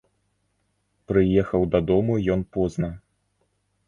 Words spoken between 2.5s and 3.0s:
позна.